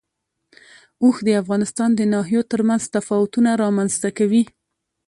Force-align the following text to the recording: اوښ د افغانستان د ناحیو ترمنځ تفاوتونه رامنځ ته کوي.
اوښ 1.03 1.15
د 1.27 1.29
افغانستان 1.41 1.89
د 1.95 2.01
ناحیو 2.13 2.49
ترمنځ 2.51 2.81
تفاوتونه 2.95 3.49
رامنځ 3.63 3.93
ته 4.01 4.09
کوي. 4.17 4.43